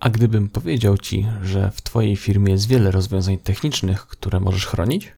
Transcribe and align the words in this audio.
A 0.00 0.10
gdybym 0.10 0.48
powiedział 0.48 0.98
Ci, 0.98 1.26
że 1.42 1.70
w 1.70 1.82
Twojej 1.82 2.16
firmie 2.16 2.52
jest 2.52 2.68
wiele 2.68 2.90
rozwiązań 2.90 3.38
technicznych, 3.38 4.06
które 4.06 4.40
możesz 4.40 4.66
chronić? 4.66 5.14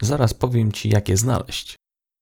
Zaraz 0.00 0.34
powiem 0.34 0.72
Ci, 0.72 0.88
jak 0.88 1.08
je 1.08 1.16
znaleźć. 1.16 1.76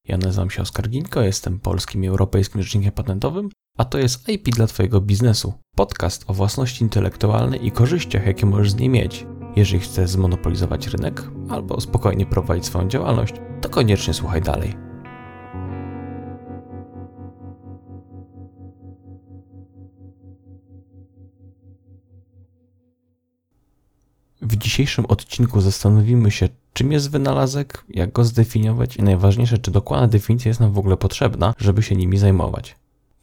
Ja 0.08 0.18
nazywam 0.18 0.50
się 0.50 0.62
Oskar 0.62 0.88
Ginko, 0.88 1.22
jestem 1.22 1.60
polskim 1.60 2.04
i 2.04 2.06
europejskim 2.06 2.62
rzecznikiem 2.62 2.92
patentowym, 2.92 3.48
a 3.78 3.84
to 3.84 3.98
jest 3.98 4.28
IP 4.28 4.48
dla 4.48 4.66
Twojego 4.66 5.00
biznesu. 5.00 5.54
Podcast 5.76 6.24
o 6.26 6.34
własności 6.34 6.84
intelektualnej 6.84 7.66
i 7.66 7.72
korzyściach, 7.72 8.26
jakie 8.26 8.46
możesz 8.46 8.70
z 8.70 8.76
niej 8.76 8.88
mieć. 8.88 9.26
Jeżeli 9.56 9.80
chcesz 9.80 10.10
zmonopolizować 10.10 10.86
rynek 10.86 11.30
albo 11.48 11.80
spokojnie 11.80 12.26
prowadzić 12.26 12.66
swoją 12.66 12.88
działalność, 12.88 13.34
to 13.60 13.68
koniecznie 13.68 14.14
słuchaj 14.14 14.42
dalej. 14.42 14.89
W 24.42 24.56
dzisiejszym 24.56 25.06
odcinku 25.06 25.60
zastanowimy 25.60 26.30
się, 26.30 26.48
czym 26.72 26.92
jest 26.92 27.10
wynalazek, 27.10 27.84
jak 27.88 28.12
go 28.12 28.24
zdefiniować 28.24 28.96
i 28.96 29.02
najważniejsze, 29.02 29.58
czy 29.58 29.70
dokładna 29.70 30.08
definicja 30.08 30.48
jest 30.48 30.60
nam 30.60 30.72
w 30.72 30.78
ogóle 30.78 30.96
potrzebna, 30.96 31.54
żeby 31.58 31.82
się 31.82 31.96
nimi 31.96 32.18
zajmować. 32.18 32.76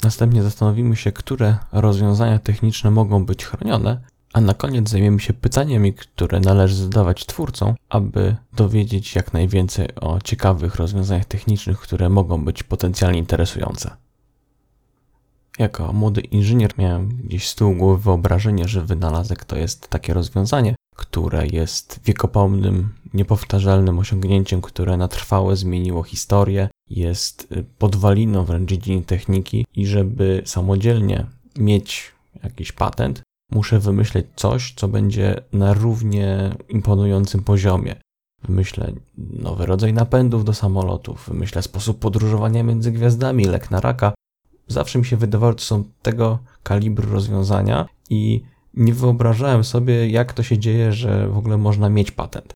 Następnie 0.04 0.44
zastanowimy 0.44 0.96
się, 0.96 1.12
które 1.12 1.58
rozwiązania 1.72 2.40
techniczne 2.40 2.92
mogą 2.92 3.26
być 3.26 3.46
chronione, 3.46 4.02
a 4.34 4.42
na 4.42 4.54
koniec 4.54 4.90
zajmiemy 4.90 5.20
się 5.20 5.34
pytaniami, 5.34 5.94
które 5.94 6.40
należy 6.40 6.76
zadawać 6.76 7.26
twórcom, 7.26 7.76
aby 7.90 8.36
dowiedzieć 8.54 9.16
jak 9.16 9.34
najwięcej 9.34 9.96
o 9.96 10.22
ciekawych 10.22 10.76
rozwiązaniach 10.76 11.26
technicznych, 11.26 11.80
które 11.80 12.10
mogą 12.10 12.46
być 12.46 12.64
potencjalnie 12.64 13.20
interesujące. 13.20 13.98
Jako 15.60 15.94
młody 15.94 16.22
inżynier 16.22 16.72
miałem 16.78 17.10
gdzieś 17.10 17.50
z 17.50 17.56
tyłu 17.56 17.76
głowy 17.76 18.04
wyobrażenie, 18.04 18.68
że 18.68 18.82
wynalazek 18.82 19.46
to 19.46 19.56
jest 19.56 19.88
takie 19.88 20.14
rozwiązanie, 20.14 20.76
które 20.98 21.48
jest 21.48 22.00
wiekopomnym, 22.06 22.94
niepowtarzalnym 23.14 24.00
osiągnięciem, 24.00 24.62
które 24.62 24.98
na 24.98 25.08
trwałe 25.08 25.56
zmieniło 25.56 26.04
historię, 26.04 26.70
jest 26.90 27.52
y, 27.52 27.66
podwaliną 27.78 28.46
wręcz 28.46 28.70
dziedziny 28.70 29.02
techniki 29.02 29.66
i 29.76 29.86
żeby 29.86 30.42
samodzielnie 30.46 31.26
mieć 31.58 32.12
jakiś 32.44 32.72
patent, 32.72 33.22
muszę 33.52 33.80
wymyśleć 33.80 34.26
coś, 34.36 34.74
co 34.76 34.88
będzie 34.88 35.42
na 35.54 35.74
równie 35.74 36.56
imponującym 36.70 37.44
poziomie. 37.44 37.96
Wymyślę 38.44 38.92
nowy 39.18 39.66
rodzaj 39.66 39.94
napędów 39.94 40.46
do 40.46 40.54
samolotów, 40.54 41.26
wymyślę 41.28 41.62
sposób 41.62 42.00
podróżowania 42.00 42.64
między 42.64 42.92
gwiazdami, 42.92 43.46
lek 43.46 43.72
na 43.72 43.82
raka. 43.82 44.14
Zawsze 44.68 45.00
mi 45.00 45.06
się 45.06 45.18
wydawało, 45.18 45.52
że 45.52 45.56
to 45.56 45.64
są 45.64 45.84
tego 46.02 46.40
kalibru 46.64 47.12
rozwiązania 47.12 47.86
i 48.10 48.44
nie 48.78 48.94
wyobrażałem 48.94 49.64
sobie, 49.64 50.10
jak 50.10 50.34
to 50.34 50.44
się 50.44 50.58
dzieje, 50.58 50.94
że 50.94 51.30
w 51.30 51.38
ogóle 51.38 51.58
można 51.58 51.90
mieć 51.90 52.12
patent. 52.12 52.54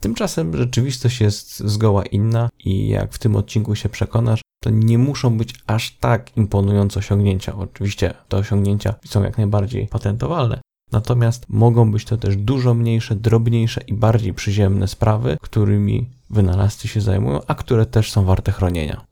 Tymczasem 0.00 0.56
rzeczywistość 0.56 1.20
jest 1.20 1.58
zgoła 1.58 2.06
inna 2.06 2.48
i 2.58 2.88
jak 2.88 3.12
w 3.12 3.18
tym 3.18 3.36
odcinku 3.36 3.74
się 3.74 3.88
przekonasz, 3.88 4.40
to 4.62 4.70
nie 4.70 4.98
muszą 4.98 5.38
być 5.38 5.54
aż 5.66 5.96
tak 5.96 6.36
imponujące 6.36 7.00
osiągnięcia. 7.00 7.54
Oczywiście 7.56 8.14
te 8.28 8.36
osiągnięcia 8.36 8.94
są 9.04 9.22
jak 9.22 9.38
najbardziej 9.38 9.86
patentowalne, 9.86 10.60
natomiast 10.92 11.48
mogą 11.48 11.92
być 11.92 12.04
to 12.04 12.16
też 12.16 12.36
dużo 12.36 12.74
mniejsze, 12.74 13.14
drobniejsze 13.14 13.80
i 13.86 13.94
bardziej 13.94 14.34
przyziemne 14.34 14.88
sprawy, 14.88 15.36
którymi 15.40 16.10
wynalazcy 16.30 16.88
się 16.88 17.00
zajmują, 17.00 17.40
a 17.46 17.54
które 17.54 17.86
też 17.86 18.12
są 18.12 18.24
warte 18.24 18.52
chronienia. 18.52 19.04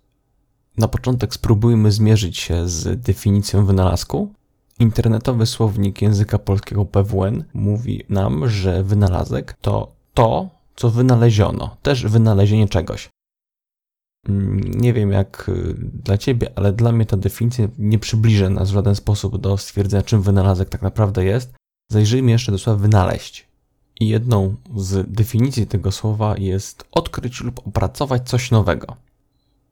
Na 0.77 0.89
początek 0.89 1.35
spróbujmy 1.35 1.93
zmierzyć 1.93 2.39
się 2.39 2.69
z 2.69 3.01
definicją 3.01 3.67
wynalazku, 3.67 4.33
Internetowy 4.79 5.47
słownik 5.47 6.03
języka 6.03 6.39
polskiego 6.39 6.85
PWN 6.85 7.45
mówi 7.55 8.05
nam, 8.09 8.49
że 8.49 8.85
wynalazek 8.85 9.53
to 9.61 9.93
to, 10.15 10.49
co 10.77 10.91
wynaleziono, 10.91 11.77
też 11.83 12.07
wynalezienie 12.07 12.69
czegoś. 12.69 13.09
Mm, 14.29 14.61
nie 14.81 14.93
wiem 14.93 15.13
jak 15.13 15.49
y, 15.49 15.75
dla 16.05 16.19
ciebie, 16.19 16.53
ale 16.57 16.73
dla 16.73 16.93
mnie 16.93 17.07
ta 17.07 17.17
definicja 17.17 17.69
nie 17.79 17.99
przybliża 17.99 18.51
nas 18.51 18.71
w 18.71 18.75
żaden 18.75 18.95
sposób 18.95 19.39
do 19.39 19.57
stwierdzenia, 19.57 20.03
czym 20.03 20.23
wynalazek 20.23 20.69
tak 20.69 20.83
naprawdę 20.83 21.25
jest. 21.25 21.55
Zajrzyjmy 21.91 22.31
jeszcze 22.31 22.53
do 22.53 22.59
słowa 22.59 22.79
wynaleźć. 22.79 23.49
I 24.01 24.09
jedną 24.09 24.57
z 24.77 25.11
definicji 25.11 25.67
tego 25.67 25.93
słowa 25.93 26.35
jest 26.39 26.85
odkryć 26.93 27.41
lub 27.41 27.69
opracować 27.69 28.29
coś 28.29 28.51
nowego. 28.51 28.97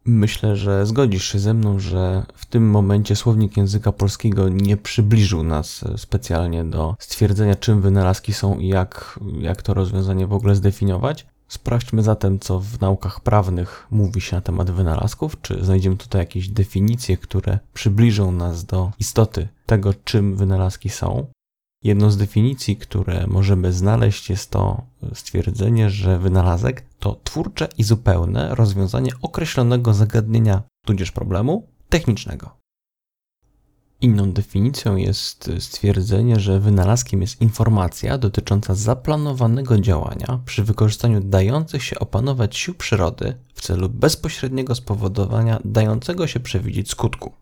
Myślę, 0.06 0.56
że 0.56 0.86
zgodzisz 0.86 1.32
się 1.32 1.38
ze 1.38 1.54
mną, 1.54 1.78
że 1.78 2.26
w 2.34 2.46
tym 2.46 2.70
momencie 2.70 3.16
słownik 3.16 3.56
języka 3.56 3.92
polskiego 3.92 4.48
nie 4.48 4.76
przybliżył 4.76 5.42
nas 5.42 5.84
specjalnie 5.96 6.64
do 6.64 6.96
stwierdzenia, 6.98 7.54
czym 7.54 7.80
wynalazki 7.80 8.32
są 8.32 8.58
i 8.58 8.68
jak, 8.68 9.20
jak 9.38 9.62
to 9.62 9.74
rozwiązanie 9.74 10.26
w 10.26 10.32
ogóle 10.32 10.56
zdefiniować. 10.56 11.26
Sprawdźmy 11.48 12.02
zatem, 12.02 12.38
co 12.38 12.60
w 12.60 12.80
naukach 12.80 13.20
prawnych 13.20 13.86
mówi 13.90 14.20
się 14.20 14.36
na 14.36 14.42
temat 14.42 14.70
wynalazków, 14.70 15.40
czy 15.42 15.64
znajdziemy 15.64 15.96
tutaj 15.96 16.20
jakieś 16.20 16.48
definicje, 16.48 17.16
które 17.16 17.58
przybliżą 17.74 18.32
nas 18.32 18.64
do 18.64 18.92
istoty 18.98 19.48
tego, 19.66 19.94
czym 20.04 20.36
wynalazki 20.36 20.88
są. 20.88 21.26
Jedną 21.86 22.10
z 22.10 22.16
definicji, 22.16 22.76
które 22.76 23.26
możemy 23.26 23.72
znaleźć, 23.72 24.30
jest 24.30 24.50
to 24.50 24.82
stwierdzenie, 25.14 25.90
że 25.90 26.18
wynalazek 26.18 26.84
to 26.98 27.20
twórcze 27.24 27.68
i 27.78 27.84
zupełne 27.84 28.54
rozwiązanie 28.54 29.10
określonego 29.22 29.94
zagadnienia, 29.94 30.62
tudzież 30.86 31.12
problemu 31.12 31.66
technicznego. 31.88 32.50
Inną 34.00 34.32
definicją 34.32 34.96
jest 34.96 35.50
stwierdzenie, 35.58 36.40
że 36.40 36.60
wynalazkiem 36.60 37.20
jest 37.20 37.40
informacja 37.40 38.18
dotycząca 38.18 38.74
zaplanowanego 38.74 39.78
działania 39.78 40.40
przy 40.44 40.64
wykorzystaniu 40.64 41.20
dających 41.20 41.82
się 41.82 41.98
opanować 41.98 42.56
sił 42.56 42.74
przyrody 42.74 43.34
w 43.54 43.60
celu 43.60 43.88
bezpośredniego 43.88 44.74
spowodowania 44.74 45.60
dającego 45.64 46.26
się 46.26 46.40
przewidzieć 46.40 46.90
skutku. 46.90 47.32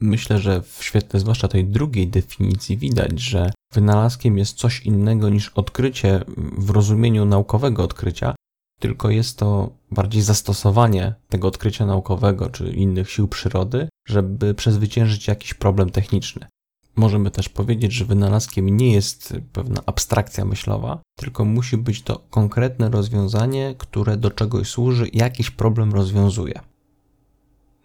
Myślę, 0.00 0.38
że 0.38 0.62
w 0.62 0.78
świetle 0.80 1.20
zwłaszcza 1.20 1.48
tej 1.48 1.64
drugiej 1.64 2.08
definicji 2.08 2.76
widać, 2.76 3.20
że 3.20 3.52
wynalazkiem 3.72 4.38
jest 4.38 4.56
coś 4.56 4.80
innego 4.80 5.28
niż 5.28 5.48
odkrycie 5.48 6.24
w 6.58 6.70
rozumieniu 6.70 7.24
naukowego 7.24 7.84
odkrycia, 7.84 8.34
tylko 8.80 9.10
jest 9.10 9.38
to 9.38 9.70
bardziej 9.90 10.22
zastosowanie 10.22 11.14
tego 11.28 11.48
odkrycia 11.48 11.86
naukowego 11.86 12.50
czy 12.50 12.70
innych 12.70 13.10
sił 13.10 13.28
przyrody, 13.28 13.88
żeby 14.08 14.54
przezwyciężyć 14.54 15.28
jakiś 15.28 15.54
problem 15.54 15.90
techniczny. 15.90 16.46
Możemy 16.96 17.30
też 17.30 17.48
powiedzieć, 17.48 17.92
że 17.92 18.04
wynalazkiem 18.04 18.76
nie 18.76 18.92
jest 18.92 19.36
pewna 19.52 19.82
abstrakcja 19.86 20.44
myślowa, 20.44 21.00
tylko 21.16 21.44
musi 21.44 21.76
być 21.76 22.02
to 22.02 22.18
konkretne 22.30 22.90
rozwiązanie, 22.90 23.74
które 23.78 24.16
do 24.16 24.30
czegoś 24.30 24.68
służy, 24.68 25.08
jakiś 25.12 25.50
problem 25.50 25.92
rozwiązuje. 25.92 26.60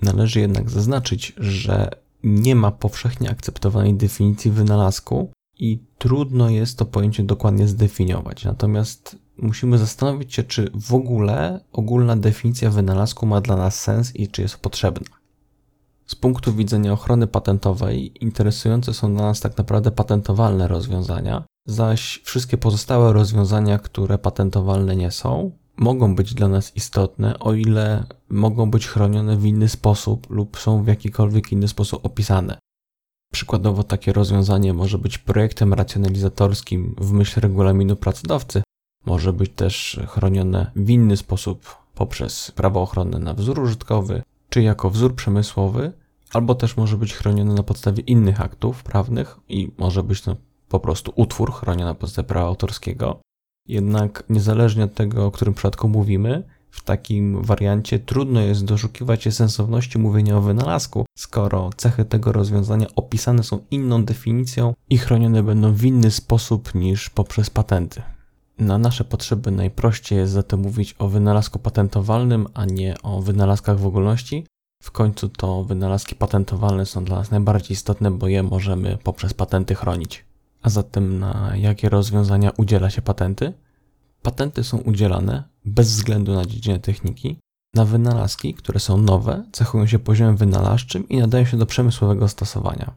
Należy 0.02 0.40
jednak 0.40 0.70
zaznaczyć, 0.70 1.34
że 1.38 2.03
nie 2.24 2.56
ma 2.56 2.72
powszechnie 2.72 3.30
akceptowanej 3.30 3.94
definicji 3.94 4.52
wynalazku 4.52 5.32
i 5.60 5.80
trudno 5.98 6.50
jest 6.50 6.78
to 6.78 6.86
pojęcie 6.86 7.24
dokładnie 7.24 7.68
zdefiniować. 7.68 8.46
Natomiast 8.46 9.18
musimy 9.38 9.78
zastanowić 9.78 10.34
się, 10.34 10.44
czy 10.44 10.72
w 10.76 10.94
ogóle 10.94 11.60
ogólna 11.72 12.16
definicja 12.16 12.70
wynalazku 12.70 13.26
ma 13.26 13.42
dla 13.42 13.56
nas 13.56 13.82
sens 13.82 14.16
i 14.16 14.28
czy 14.28 14.42
jest 14.42 14.58
potrzebna. 14.58 15.08
Z 16.06 16.16
punktu 16.16 16.54
widzenia 16.54 16.94
ochrony 16.94 17.28
patentowej 17.28 18.24
interesujące 18.24 18.94
są 18.94 19.14
dla 19.14 19.24
nas 19.24 19.40
tak 19.40 19.58
naprawdę 19.58 19.92
patentowalne 19.92 20.68
rozwiązania, 20.68 21.44
zaś 21.66 22.22
wszystkie 22.24 22.58
pozostałe 22.58 23.14
rozwiązania, 23.14 23.80
które 23.80 24.18
patentowalne 24.18 24.96
nie 24.96 25.12
są, 25.12 25.52
mogą 25.78 26.16
być 26.16 26.34
dla 26.34 26.48
nas 26.48 26.76
istotne, 26.76 27.40
o 27.40 27.54
ile 27.54 28.04
mogą 28.30 28.72
być 28.72 28.88
chronione 28.88 29.38
w 29.38 29.46
inny 29.46 29.70
sposób 29.70 30.30
lub 30.30 30.60
są 30.60 30.84
w 30.84 30.88
jakikolwiek 30.88 31.52
inny 31.52 31.68
sposób 31.68 32.06
opisane. 32.06 32.58
Przykładowo 33.34 33.84
takie 33.84 34.14
rozwiązanie 34.14 34.74
może 34.74 34.98
być 34.98 35.18
projektem 35.18 35.74
racjonalizatorskim 35.74 36.96
w 36.98 37.12
myśl 37.12 37.40
regulaminu 37.40 37.96
pracodawcy, 37.96 38.64
może 39.06 39.34
być 39.34 39.52
też 39.56 40.00
chronione 40.08 40.72
w 40.76 40.90
inny 40.90 41.18
sposób 41.18 41.78
poprzez 41.96 42.52
prawo 42.52 42.82
ochronne 42.82 43.20
na 43.20 43.34
wzór 43.34 43.60
użytkowy, 43.60 44.24
czy 44.50 44.62
jako 44.62 44.90
wzór 44.90 45.16
przemysłowy, 45.16 45.94
albo 46.34 46.56
też 46.56 46.78
może 46.78 46.98
być 46.98 47.14
chronione 47.14 47.54
na 47.54 47.64
podstawie 47.64 48.04
innych 48.04 48.42
aktów 48.42 48.84
prawnych 48.84 49.40
i 49.50 49.72
może 49.78 50.04
być 50.04 50.22
to 50.22 50.36
po 50.70 50.80
prostu 50.80 51.14
utwór 51.16 51.54
chroniony 51.54 51.86
na 51.86 51.94
podstawie 51.94 52.28
prawa 52.28 52.48
autorskiego. 52.48 53.20
Jednak 53.68 54.24
niezależnie 54.30 54.84
od 54.84 54.94
tego, 54.94 55.26
o 55.26 55.32
którym 55.32 55.54
przypadku 55.54 55.90
mówimy, 55.90 56.44
w 56.72 56.84
takim 56.84 57.42
wariancie 57.42 58.00
trudno 58.00 58.42
jest 58.42 58.66
doszukiwać 58.66 59.24
się 59.24 59.32
sensowności 59.32 60.00
mówienia 60.00 60.38
o 60.38 60.42
wynalazku, 60.42 61.06
skoro 61.18 61.70
cechy 61.78 62.06
tego 62.06 62.32
rozwiązania 62.32 62.88
opisane 62.96 63.44
są 63.44 63.60
inną 63.72 64.06
definicją 64.06 64.74
i 64.90 64.98
chronione 64.98 65.44
będą 65.44 65.74
w 65.74 65.84
inny 65.84 66.12
sposób 66.12 66.76
niż 66.76 67.10
poprzez 67.10 67.50
patenty. 67.50 68.02
Na 68.60 68.78
nasze 68.78 69.04
potrzeby 69.04 69.52
najprościej 69.52 70.20
jest 70.20 70.34
zatem 70.34 70.60
mówić 70.60 70.96
o 71.00 71.08
wynalazku 71.08 71.60
patentowalnym, 71.60 72.48
a 72.54 72.66
nie 72.66 72.96
o 73.04 73.22
wynalazkach 73.22 73.80
w 73.80 73.86
ogólności. 73.86 74.46
W 74.84 74.92
końcu 74.92 75.30
to 75.30 75.64
wynalazki 75.64 76.16
patentowalne 76.16 76.86
są 76.86 77.04
dla 77.04 77.18
nas 77.18 77.32
najbardziej 77.32 77.72
istotne, 77.72 78.12
bo 78.12 78.28
je 78.28 78.44
możemy 78.44 78.98
poprzez 79.04 79.34
patenty 79.34 79.76
chronić. 79.76 80.26
A 80.64 80.70
zatem 80.70 81.20
na 81.20 81.52
jakie 81.56 81.90
rozwiązania 81.90 82.52
udziela 82.58 82.90
się 82.90 83.02
patenty? 83.02 83.54
Patenty 84.22 84.64
są 84.64 84.78
udzielane 84.78 85.44
bez 85.66 85.88
względu 85.88 86.34
na 86.34 86.46
dziedzinę 86.46 86.80
techniki 86.80 87.38
na 87.74 87.86
wynalazki, 87.86 88.54
które 88.54 88.80
są 88.80 88.98
nowe, 88.98 89.44
cechują 89.52 89.88
się 89.88 90.00
poziomem 90.00 90.38
wynalazczym 90.38 91.10
i 91.10 91.18
nadają 91.18 91.46
się 91.46 91.58
do 91.58 91.66
przemysłowego 91.66 92.28
stosowania. 92.28 92.94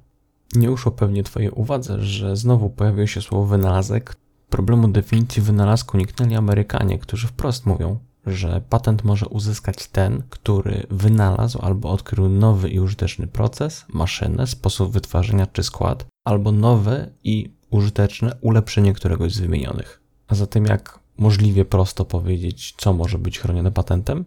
Nie 0.54 0.70
uszło 0.70 0.92
pewnie 0.92 1.22
Twojej 1.22 1.50
uwadze, 1.50 2.02
że 2.02 2.36
znowu 2.36 2.70
pojawiło 2.70 3.06
się 3.06 3.22
słowo 3.22 3.46
wynalazek. 3.46 4.16
Problemu 4.50 4.88
definicji 4.88 5.42
wynalazku 5.42 5.96
uniknęli 5.96 6.34
Amerykanie, 6.34 6.98
którzy 6.98 7.26
wprost 7.26 7.66
mówią, 7.66 7.98
że 8.26 8.62
patent 8.68 9.04
może 9.04 9.28
uzyskać 9.28 9.88
ten, 9.88 10.22
który 10.30 10.86
wynalazł 10.90 11.58
albo 11.62 11.90
odkrył 11.90 12.28
nowy 12.28 12.70
i 12.70 12.80
użyteczny 12.80 13.26
proces, 13.26 13.84
maszynę, 13.88 14.46
sposób 14.46 14.92
wytwarzania 14.92 15.46
czy 15.46 15.62
skład, 15.62 16.06
albo 16.24 16.52
nowe 16.52 17.10
i 17.24 17.55
użyteczne 17.70 18.36
ulepszenie 18.40 18.92
któregoś 18.92 19.32
z 19.32 19.40
wymienionych. 19.40 20.00
A 20.28 20.34
zatem 20.34 20.64
jak 20.64 20.98
możliwie 21.18 21.64
prosto 21.64 22.04
powiedzieć, 22.04 22.74
co 22.76 22.92
może 22.92 23.18
być 23.18 23.38
chronione 23.38 23.72
patentem? 23.72 24.24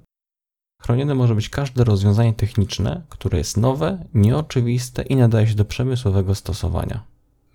Chronione 0.81 1.15
może 1.15 1.35
być 1.35 1.49
każde 1.49 1.83
rozwiązanie 1.83 2.33
techniczne, 2.33 3.01
które 3.09 3.37
jest 3.37 3.57
nowe, 3.57 4.05
nieoczywiste 4.13 5.03
i 5.03 5.15
nadaje 5.15 5.47
się 5.47 5.55
do 5.55 5.65
przemysłowego 5.65 6.35
stosowania. 6.35 7.03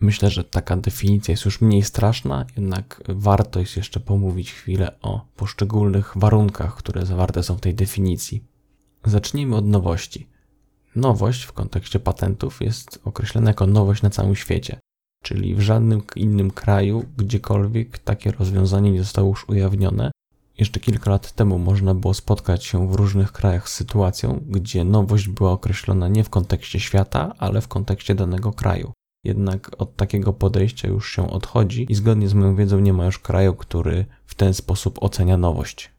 Myślę, 0.00 0.30
że 0.30 0.44
taka 0.44 0.76
definicja 0.76 1.32
jest 1.32 1.44
już 1.44 1.60
mniej 1.60 1.82
straszna, 1.82 2.46
jednak 2.56 3.02
warto 3.08 3.60
jest 3.60 3.76
jeszcze 3.76 4.00
pomówić 4.00 4.52
chwilę 4.52 5.00
o 5.02 5.26
poszczególnych 5.36 6.12
warunkach, 6.16 6.76
które 6.76 7.06
zawarte 7.06 7.42
są 7.42 7.56
w 7.56 7.60
tej 7.60 7.74
definicji. 7.74 8.44
Zacznijmy 9.04 9.56
od 9.56 9.66
nowości. 9.66 10.28
Nowość 10.96 11.42
w 11.42 11.52
kontekście 11.52 12.00
patentów 12.00 12.60
jest 12.60 13.00
określona 13.04 13.50
jako 13.50 13.66
nowość 13.66 14.02
na 14.02 14.10
całym 14.10 14.36
świecie, 14.36 14.80
czyli 15.24 15.54
w 15.54 15.60
żadnym 15.60 16.02
innym 16.16 16.50
kraju, 16.50 17.04
gdziekolwiek 17.16 17.98
takie 17.98 18.32
rozwiązanie 18.32 18.92
nie 18.92 19.02
zostało 19.02 19.28
już 19.28 19.48
ujawnione, 19.48 20.10
jeszcze 20.58 20.80
kilka 20.80 21.10
lat 21.10 21.32
temu 21.32 21.58
można 21.58 21.94
było 21.94 22.14
spotkać 22.14 22.64
się 22.64 22.88
w 22.88 22.94
różnych 22.94 23.32
krajach 23.32 23.68
z 23.68 23.74
sytuacją, 23.74 24.44
gdzie 24.46 24.84
nowość 24.84 25.28
była 25.28 25.52
określona 25.52 26.08
nie 26.08 26.24
w 26.24 26.30
kontekście 26.30 26.80
świata, 26.80 27.34
ale 27.38 27.60
w 27.60 27.68
kontekście 27.68 28.14
danego 28.14 28.52
kraju. 28.52 28.92
Jednak 29.24 29.70
od 29.78 29.96
takiego 29.96 30.32
podejścia 30.32 30.88
już 30.88 31.12
się 31.12 31.30
odchodzi 31.30 31.86
i 31.88 31.94
zgodnie 31.94 32.28
z 32.28 32.34
moją 32.34 32.56
wiedzą 32.56 32.78
nie 32.80 32.92
ma 32.92 33.04
już 33.04 33.18
kraju, 33.18 33.54
który 33.54 34.04
w 34.26 34.34
ten 34.34 34.54
sposób 34.54 35.02
ocenia 35.02 35.36
nowość. 35.36 35.90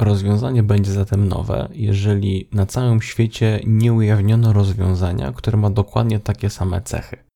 Rozwiązanie 0.00 0.62
będzie 0.62 0.92
zatem 0.92 1.28
nowe, 1.28 1.68
jeżeli 1.72 2.48
na 2.52 2.66
całym 2.66 3.02
świecie 3.02 3.60
nie 3.66 3.92
ujawniono 3.92 4.52
rozwiązania, 4.52 5.32
które 5.32 5.58
ma 5.58 5.70
dokładnie 5.70 6.20
takie 6.20 6.50
same 6.50 6.80
cechy 6.80 7.31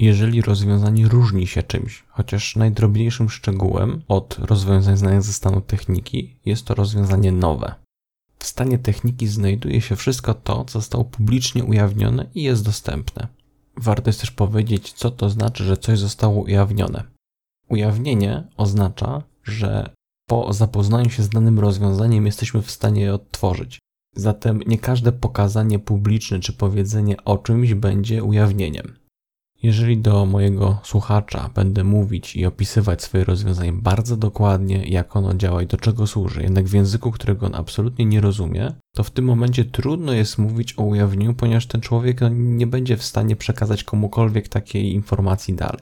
jeżeli 0.00 0.42
rozwiązanie 0.42 1.08
różni 1.08 1.46
się 1.46 1.62
czymś, 1.62 2.04
chociaż 2.08 2.56
najdrobniejszym 2.56 3.30
szczegółem 3.30 4.02
od 4.08 4.38
rozwiązań 4.38 4.96
znanych 4.96 5.22
ze 5.22 5.32
stanu 5.32 5.60
techniki 5.60 6.36
jest 6.44 6.64
to 6.64 6.74
rozwiązanie 6.74 7.32
nowe. 7.32 7.74
W 8.38 8.46
stanie 8.46 8.78
techniki 8.78 9.26
znajduje 9.26 9.80
się 9.80 9.96
wszystko 9.96 10.34
to, 10.34 10.64
co 10.64 10.78
zostało 10.78 11.04
publicznie 11.04 11.64
ujawnione 11.64 12.26
i 12.34 12.42
jest 12.42 12.64
dostępne. 12.64 13.28
Warto 13.76 14.08
jest 14.08 14.20
też 14.20 14.30
powiedzieć, 14.30 14.92
co 14.92 15.10
to 15.10 15.30
znaczy, 15.30 15.64
że 15.64 15.76
coś 15.76 15.98
zostało 15.98 16.42
ujawnione. 16.42 17.04
Ujawnienie 17.68 18.48
oznacza, 18.56 19.22
że 19.44 19.90
po 20.26 20.52
zapoznaniu 20.52 21.10
się 21.10 21.22
z 21.22 21.28
danym 21.28 21.58
rozwiązaniem 21.58 22.26
jesteśmy 22.26 22.62
w 22.62 22.70
stanie 22.70 23.02
je 23.02 23.14
odtworzyć. 23.14 23.78
Zatem 24.16 24.62
nie 24.66 24.78
każde 24.78 25.12
pokazanie 25.12 25.78
publiczne 25.78 26.40
czy 26.40 26.52
powiedzenie 26.52 27.24
o 27.24 27.38
czymś 27.38 27.74
będzie 27.74 28.24
ujawnieniem. 28.24 28.99
Jeżeli 29.62 29.98
do 29.98 30.26
mojego 30.26 30.78
słuchacza 30.82 31.50
będę 31.54 31.84
mówić 31.84 32.36
i 32.36 32.46
opisywać 32.46 33.02
swoje 33.02 33.24
rozwiązanie 33.24 33.72
bardzo 33.72 34.16
dokładnie, 34.16 34.84
jak 34.86 35.16
ono 35.16 35.34
działa 35.34 35.62
i 35.62 35.66
do 35.66 35.76
czego 35.76 36.06
służy, 36.06 36.42
jednak 36.42 36.64
w 36.64 36.74
języku, 36.74 37.10
którego 37.10 37.46
on 37.46 37.54
absolutnie 37.54 38.04
nie 38.04 38.20
rozumie, 38.20 38.72
to 38.96 39.04
w 39.04 39.10
tym 39.10 39.24
momencie 39.24 39.64
trudno 39.64 40.12
jest 40.12 40.38
mówić 40.38 40.74
o 40.78 40.82
ujawnieniu, 40.82 41.34
ponieważ 41.34 41.66
ten 41.66 41.80
człowiek 41.80 42.20
no, 42.20 42.28
nie 42.32 42.66
będzie 42.66 42.96
w 42.96 43.04
stanie 43.04 43.36
przekazać 43.36 43.84
komukolwiek 43.84 44.48
takiej 44.48 44.92
informacji 44.92 45.54
dalej. 45.54 45.80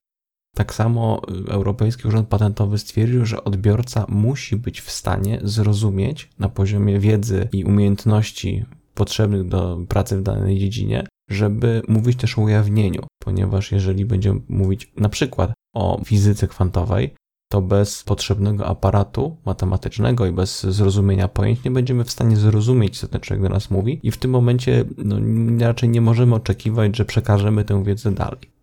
Tak 0.57 0.75
samo 0.75 1.23
y, 1.49 1.51
Europejski 1.51 2.09
Urząd 2.09 2.29
Patentowy 2.29 2.79
stwierdził, 2.79 3.27
że 3.27 3.45
odbiorca 3.45 4.07
musi 4.09 4.57
być 4.57 4.81
w 4.81 4.91
stanie 4.91 5.41
zrozumieć 5.43 6.31
na 6.39 6.49
poziomie 6.49 7.01
wiedzy 7.01 7.49
i 7.53 7.65
umiejętności 7.65 8.65
potrzebnych 8.95 9.49
do 9.49 9.79
pracy 9.89 10.17
w 10.17 10.23
danej 10.23 10.59
dziedzinie, 10.59 11.07
żeby 11.29 11.83
mówić 11.89 12.19
też 12.19 12.39
o 12.39 12.43
ujawnieniu, 12.43 13.03
ponieważ 13.25 13.73
jeżeli 13.73 14.05
będziemy 14.05 14.41
mówić 14.49 14.93
na 14.97 15.09
przykład 15.09 15.53
o 15.75 16.01
fizyce 16.05 16.49
kwantowej, 16.49 17.15
to 17.51 17.63
bez 17.63 18.03
potrzebnego 18.03 18.67
aparatu 18.67 19.37
matematycznego 19.47 20.27
i 20.27 20.33
bez 20.33 20.63
zrozumienia 20.63 21.29
pojęć 21.29 21.65
nie 21.65 21.71
będziemy 21.71 22.05
w 22.05 22.11
stanie 22.11 22.37
zrozumieć, 22.37 22.99
co 22.99 23.09
ten 23.09 23.21
człowiek 23.21 23.43
do 23.43 23.49
nas 23.49 23.71
mówi, 23.71 24.01
i 24.03 24.11
w 24.11 24.17
tym 24.17 24.31
momencie 24.31 24.85
no, 24.97 25.17
raczej 25.59 25.89
nie 25.89 26.01
możemy 26.01 26.35
oczekiwać, 26.35 26.97
że 26.97 27.05
przekażemy 27.05 27.65
tę 27.65 27.85
wiedzę 27.85 28.13
dalej. 28.13 28.58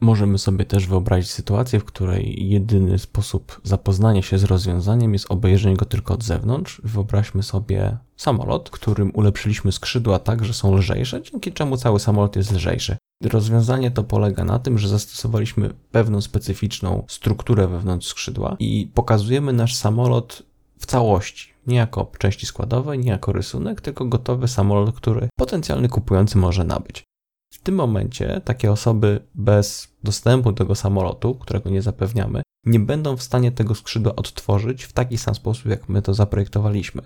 Możemy 0.00 0.38
sobie 0.38 0.64
też 0.64 0.86
wyobrazić 0.86 1.30
sytuację, 1.30 1.80
w 1.80 1.84
której 1.84 2.48
jedyny 2.48 2.98
sposób 2.98 3.60
zapoznania 3.64 4.22
się 4.22 4.38
z 4.38 4.44
rozwiązaniem 4.44 5.12
jest 5.12 5.30
obejrzenie 5.30 5.76
go 5.76 5.84
tylko 5.84 6.14
od 6.14 6.24
zewnątrz. 6.24 6.80
Wyobraźmy 6.84 7.42
sobie 7.42 7.96
samolot, 8.16 8.70
którym 8.70 9.10
ulepszyliśmy 9.14 9.72
skrzydła 9.72 10.18
tak, 10.18 10.44
że 10.44 10.54
są 10.54 10.74
lżejsze, 10.76 11.22
dzięki 11.22 11.52
czemu 11.52 11.76
cały 11.76 12.00
samolot 12.00 12.36
jest 12.36 12.52
lżejszy. 12.52 12.96
Rozwiązanie 13.22 13.90
to 13.90 14.04
polega 14.04 14.44
na 14.44 14.58
tym, 14.58 14.78
że 14.78 14.88
zastosowaliśmy 14.88 15.70
pewną 15.90 16.20
specyficzną 16.20 17.04
strukturę 17.08 17.68
wewnątrz 17.68 18.06
skrzydła 18.06 18.56
i 18.58 18.90
pokazujemy 18.94 19.52
nasz 19.52 19.74
samolot 19.74 20.42
w 20.78 20.86
całości. 20.86 21.50
Nie 21.66 21.76
jako 21.76 22.12
części 22.18 22.46
składowe, 22.46 22.98
nie 22.98 23.10
jako 23.10 23.32
rysunek, 23.32 23.80
tylko 23.80 24.04
gotowy 24.04 24.48
samolot, 24.48 24.96
który 24.96 25.28
potencjalny 25.36 25.88
kupujący 25.88 26.38
może 26.38 26.64
nabyć. 26.64 27.09
W 27.52 27.58
tym 27.62 27.74
momencie 27.74 28.40
takie 28.44 28.72
osoby 28.72 29.20
bez 29.34 29.88
dostępu 30.02 30.52
do 30.52 30.58
tego 30.58 30.74
samolotu, 30.74 31.34
którego 31.34 31.70
nie 31.70 31.82
zapewniamy, 31.82 32.42
nie 32.66 32.80
będą 32.80 33.16
w 33.16 33.22
stanie 33.22 33.52
tego 33.52 33.74
skrzydła 33.74 34.16
odtworzyć 34.16 34.84
w 34.84 34.92
taki 34.92 35.18
sam 35.18 35.34
sposób, 35.34 35.66
jak 35.66 35.88
my 35.88 36.02
to 36.02 36.14
zaprojektowaliśmy. 36.14 37.02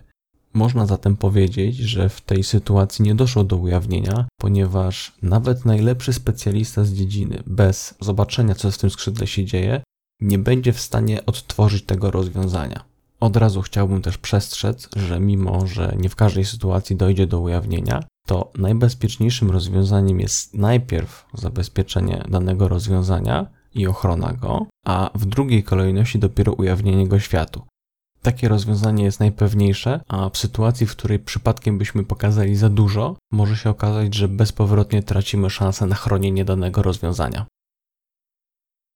Można 0.55 0.87
zatem 0.87 1.17
powiedzieć, 1.17 1.76
że 1.76 2.08
w 2.08 2.20
tej 2.20 2.44
sytuacji 2.44 3.05
nie 3.05 3.14
doszło 3.14 3.44
do 3.44 3.56
ujawnienia, 3.56 4.29
ponieważ 4.41 5.12
nawet 5.23 5.64
najlepszy 5.64 6.12
specjalista 6.12 6.85
z 6.85 6.93
dziedziny, 6.93 7.43
bez 7.46 7.94
zobaczenia, 8.00 8.55
co 8.55 8.73
z 8.73 8.79
tym 8.79 8.91
skrzydle 8.91 9.26
się 9.26 9.44
dzieje, 9.44 9.82
nie 10.20 10.39
będzie 10.39 10.72
w 10.72 10.81
stanie 10.81 11.27
odtworzyć 11.27 11.84
tego 11.84 12.10
rozwiązania. 12.10 12.84
Od 13.20 13.36
razu 13.36 13.63
chciałbym 13.63 14.03
też 14.03 14.19
przestrzec, 14.19 14.89
że 14.96 15.20
mimo, 15.20 15.67
że 15.67 15.94
nie 15.98 16.08
w 16.08 16.17
każdej 16.17 16.44
sytuacji 16.44 16.96
dojdzie 16.96 17.27
do 17.27 17.41
ujawnienia, 17.41 18.05
to 18.26 18.52
najbezpieczniejszym 18.54 19.50
rozwiązaniem 19.50 20.20
jest 20.20 20.54
najpierw 20.54 21.26
zabezpieczenie 21.34 22.24
danego 22.28 22.69
rozwiązania 22.69 23.46
i 23.74 23.86
ochrona 23.86 24.32
go, 24.32 24.66
a 24.86 25.10
w 25.14 25.26
drugiej 25.26 25.64
kolejności 25.64 26.19
dopiero 26.19 26.52
ujawnienie 26.52 27.08
go 27.08 27.19
światu. 27.19 27.62
Takie 28.22 28.48
rozwiązanie 28.48 29.04
jest 29.04 29.20
najpewniejsze, 29.20 30.00
a 30.08 30.31
w 30.31 30.38
sytuacji, 30.38 30.86
w 30.86 30.90
której 30.90 31.19
przypadkiem 31.19 31.78
byśmy 31.78 32.04
pokazali 32.04 32.56
za 32.56 32.69
dużo, 32.69 33.16
może 33.32 33.56
się 33.56 33.70
okazać, 33.70 34.14
że 34.14 34.28
bezpowrotnie 34.28 35.02
tracimy 35.02 35.50
szansę 35.50 35.86
na 35.86 35.94
chronienie 35.94 36.44
danego 36.44 36.82
rozwiązania. 36.82 37.46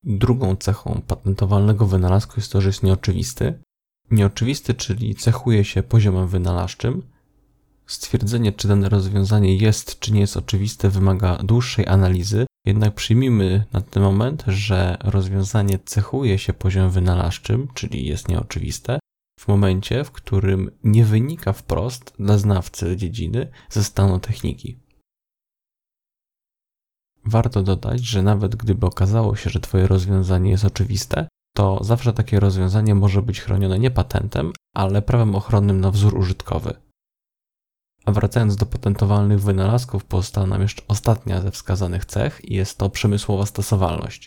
Drugą 0.04 0.56
cechą 0.56 1.02
patentowalnego 1.06 1.86
wynalazku 1.86 2.32
jest 2.36 2.52
to, 2.52 2.60
że 2.60 2.68
jest 2.68 2.82
nieoczywisty. 2.82 3.62
Nieoczywisty, 4.10 4.74
czyli 4.74 5.14
cechuje 5.14 5.64
się 5.64 5.82
poziomem 5.82 6.28
wynalazczym, 6.28 7.02
Stwierdzenie, 7.88 8.52
czy 8.52 8.68
dane 8.68 8.88
rozwiązanie 8.88 9.56
jest 9.56 9.98
czy 9.98 10.12
nie 10.12 10.20
jest 10.20 10.36
oczywiste, 10.36 10.90
wymaga 10.90 11.36
dłuższej 11.36 11.86
analizy, 11.86 12.46
jednak 12.66 12.94
przyjmijmy 12.94 13.64
na 13.72 13.80
ten 13.80 14.02
moment, 14.02 14.44
że 14.46 14.96
rozwiązanie 15.04 15.78
cechuje 15.84 16.38
się 16.38 16.52
poziomem 16.52 16.90
wynalazczym, 16.90 17.68
czyli 17.74 18.06
jest 18.06 18.28
nieoczywiste, 18.28 18.98
w 19.40 19.48
momencie, 19.48 20.04
w 20.04 20.10
którym 20.10 20.70
nie 20.84 21.04
wynika 21.04 21.52
wprost 21.52 22.14
dla 22.18 22.38
znawcy 22.38 22.96
dziedziny 22.96 23.50
ze 23.70 23.84
stanu 23.84 24.20
techniki. 24.20 24.78
Warto 27.24 27.62
dodać, 27.62 28.00
że 28.04 28.22
nawet 28.22 28.56
gdyby 28.56 28.86
okazało 28.86 29.36
się, 29.36 29.50
że 29.50 29.60
Twoje 29.60 29.86
rozwiązanie 29.86 30.50
jest 30.50 30.64
oczywiste, 30.64 31.28
to 31.56 31.84
zawsze 31.84 32.12
takie 32.12 32.40
rozwiązanie 32.40 32.94
może 32.94 33.22
być 33.22 33.40
chronione 33.40 33.78
nie 33.78 33.90
patentem, 33.90 34.52
ale 34.74 35.02
prawem 35.02 35.34
ochronnym 35.34 35.80
na 35.80 35.90
wzór 35.90 36.18
użytkowy. 36.18 36.87
A 38.08 38.12
wracając 38.12 38.56
do 38.56 38.66
patentowalnych 38.66 39.40
wynalazków, 39.40 40.04
pozostała 40.04 40.46
nam 40.46 40.62
jeszcze 40.62 40.82
ostatnia 40.88 41.40
ze 41.40 41.50
wskazanych 41.50 42.04
cech 42.04 42.40
i 42.44 42.54
jest 42.54 42.78
to 42.78 42.90
przemysłowa 42.90 43.46
stosowalność. 43.46 44.26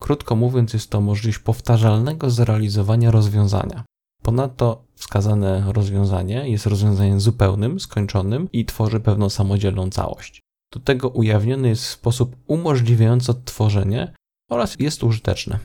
Krótko 0.00 0.36
mówiąc, 0.36 0.72
jest 0.72 0.90
to 0.90 1.00
możliwość 1.00 1.38
powtarzalnego 1.38 2.30
zrealizowania 2.30 3.10
rozwiązania. 3.10 3.84
Ponadto 4.22 4.84
wskazane 4.94 5.72
rozwiązanie 5.72 6.48
jest 6.48 6.66
rozwiązaniem 6.66 7.20
zupełnym, 7.20 7.80
skończonym 7.80 8.48
i 8.52 8.64
tworzy 8.64 9.00
pewną 9.00 9.30
samodzielną 9.30 9.90
całość. 9.90 10.40
Do 10.72 10.80
tego 10.80 11.08
ujawniony 11.08 11.68
jest 11.68 11.84
sposób 11.84 12.36
umożliwiający 12.46 13.30
odtworzenie 13.30 14.14
oraz 14.50 14.76
jest 14.78 15.04
użyteczne. 15.04 15.58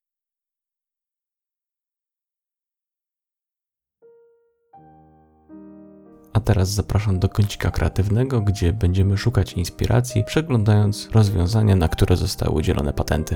A 6.37 6.39
teraz 6.39 6.69
zapraszam 6.69 7.19
do 7.19 7.29
kącika 7.29 7.71
kreatywnego, 7.71 8.41
gdzie 8.41 8.73
będziemy 8.73 9.17
szukać 9.17 9.53
inspiracji, 9.53 10.23
przeglądając 10.23 11.09
rozwiązania, 11.11 11.75
na 11.75 11.87
które 11.87 12.15
zostały 12.15 12.51
udzielone 12.51 12.93
patenty. 12.93 13.35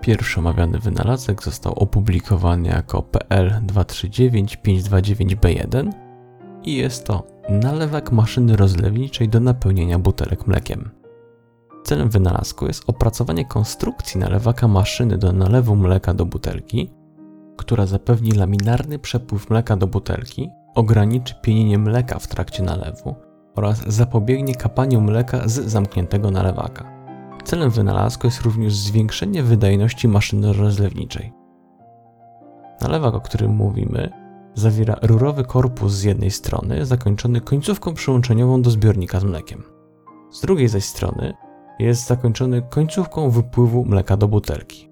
Pierwszy 0.00 0.40
omawiany 0.40 0.78
wynalazek 0.78 1.42
został 1.42 1.72
opublikowany 1.72 2.68
jako 2.68 3.04
PL239529B1 3.12 5.92
i 6.62 6.76
jest 6.76 7.06
to 7.06 7.26
nalewak 7.48 8.12
maszyny 8.12 8.56
rozlewniczej 8.56 9.28
do 9.28 9.40
napełnienia 9.40 9.98
butelek 9.98 10.46
mlekiem. 10.46 10.90
Celem 11.84 12.08
wynalazku 12.08 12.66
jest 12.66 12.84
opracowanie 12.86 13.44
konstrukcji 13.44 14.20
nalewaka 14.20 14.68
maszyny 14.68 15.18
do 15.18 15.32
nalewu 15.32 15.76
mleka 15.76 16.14
do 16.14 16.26
butelki, 16.26 16.90
która 17.56 17.86
zapewni 17.86 18.32
laminarny 18.32 18.98
przepływ 18.98 19.50
mleka 19.50 19.76
do 19.76 19.86
butelki, 19.86 20.50
ograniczy 20.74 21.34
pienienie 21.42 21.78
mleka 21.78 22.18
w 22.18 22.26
trakcie 22.26 22.62
nalewu 22.62 23.14
oraz 23.56 23.78
zapobiegnie 23.86 24.54
kapaniu 24.54 25.00
mleka 25.00 25.48
z 25.48 25.52
zamkniętego 25.52 26.30
nalewaka. 26.30 26.84
Celem 27.44 27.70
wynalazku 27.70 28.26
jest 28.26 28.40
również 28.40 28.74
zwiększenie 28.74 29.42
wydajności 29.42 30.08
maszyny 30.08 30.52
rozlewniczej. 30.52 31.32
Nalewak, 32.80 33.14
o 33.14 33.20
którym 33.20 33.50
mówimy, 33.50 34.10
zawiera 34.54 34.96
rurowy 35.02 35.44
korpus 35.44 35.92
z 35.92 36.02
jednej 36.02 36.30
strony, 36.30 36.86
zakończony 36.86 37.40
końcówką 37.40 37.94
przyłączeniową 37.94 38.62
do 38.62 38.70
zbiornika 38.70 39.20
z 39.20 39.24
mlekiem. 39.24 39.62
Z 40.32 40.40
drugiej 40.40 40.68
zaś 40.68 40.84
strony 40.84 41.34
jest 41.78 42.06
zakończony 42.06 42.62
końcówką 42.62 43.30
wypływu 43.30 43.84
mleka 43.84 44.16
do 44.16 44.28
butelki. 44.28 44.89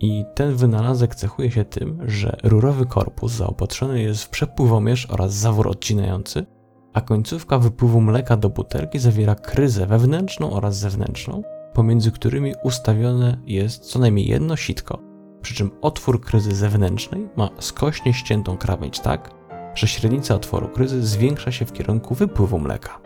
I 0.00 0.24
ten 0.34 0.54
wynalazek 0.54 1.14
cechuje 1.14 1.50
się 1.50 1.64
tym, 1.64 1.98
że 2.06 2.36
rurowy 2.42 2.86
korpus 2.86 3.32
zaopatrzony 3.32 4.02
jest 4.02 4.24
w 4.24 4.28
przepływomierz 4.28 5.10
oraz 5.10 5.32
zawór 5.32 5.68
odcinający, 5.68 6.46
a 6.92 7.00
końcówka 7.00 7.58
wypływu 7.58 8.00
mleka 8.00 8.36
do 8.36 8.50
butelki 8.50 8.98
zawiera 8.98 9.34
kryzę 9.34 9.86
wewnętrzną 9.86 10.52
oraz 10.52 10.78
zewnętrzną, 10.78 11.42
pomiędzy 11.74 12.12
którymi 12.12 12.54
ustawione 12.62 13.38
jest 13.46 13.84
co 13.84 13.98
najmniej 13.98 14.28
jedno 14.28 14.56
sitko, 14.56 14.98
przy 15.42 15.54
czym 15.54 15.70
otwór 15.80 16.20
kryzy 16.20 16.54
zewnętrznej 16.54 17.28
ma 17.36 17.50
skośnie 17.58 18.14
ściętą 18.14 18.56
krawędź 18.56 19.00
tak, 19.00 19.30
że 19.74 19.86
średnica 19.86 20.34
otworu 20.34 20.68
kryzy 20.68 21.06
zwiększa 21.06 21.52
się 21.52 21.66
w 21.66 21.72
kierunku 21.72 22.14
wypływu 22.14 22.58
mleka. 22.58 23.00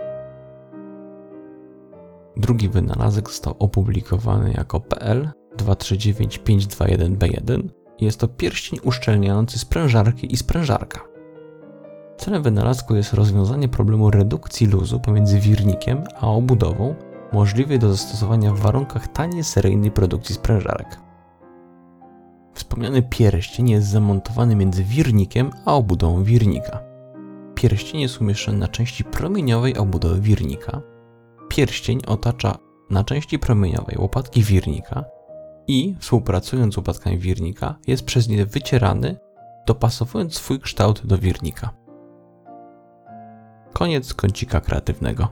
Drugi 2.37 2.69
wynalazek 2.69 3.29
został 3.29 3.55
opublikowany 3.59 4.53
jako 4.53 4.81
PL 4.81 5.29
239521B1 5.57 7.63
i 7.99 8.05
jest 8.05 8.21
to 8.21 8.29
pierścień 8.29 8.81
uszczelniający 8.83 9.59
sprężarki 9.59 10.33
i 10.33 10.37
sprężarka. 10.37 11.01
Celem 12.19 12.43
wynalazku 12.43 12.95
jest 12.95 13.13
rozwiązanie 13.13 13.69
problemu 13.69 14.11
redukcji 14.11 14.67
luzu 14.67 15.01
pomiędzy 15.01 15.41
wirnikiem 15.41 16.05
a 16.21 16.27
obudową 16.27 16.95
możliwej 17.33 17.79
do 17.79 17.89
zastosowania 17.89 18.53
w 18.53 18.59
warunkach 18.59 19.09
taniej 19.09 19.45
seryjnej 19.45 19.91
produkcji 19.91 20.35
sprężarek. 20.35 21.01
Wspomniany 22.55 23.03
pierścień 23.03 23.71
jest 23.71 23.87
zamontowany 23.87 24.57
między 24.57 24.85
wirnikiem 24.85 25.51
a 25.65 25.75
obudową 25.75 26.25
wirnika. 26.25 26.83
Pierścień 27.55 28.01
jest 28.01 28.21
umieszczony 28.21 28.59
na 28.59 28.69
części 28.69 29.05
promieniowej 29.05 29.77
obudowy 29.77 30.21
wirnika. 30.21 30.81
Pierścień 31.49 32.01
otacza 32.07 32.59
na 32.91 33.05
części 33.05 33.39
promieniowej 33.39 33.97
łopatki 33.99 34.43
wirnika 34.43 35.05
i, 35.67 35.95
współpracując 35.99 36.75
z 36.75 36.77
łopatkami 36.77 37.19
wirnika, 37.19 37.79
jest 37.87 38.05
przez 38.05 38.29
nie 38.29 38.47
wycierany, 38.47 39.17
dopasowując 39.67 40.35
swój 40.35 40.61
kształt 40.61 41.07
do 41.07 41.19
wirnika. 41.19 41.71
Koniec 43.73 44.15
kącika 44.15 44.61
kreatywnego. 44.61 45.29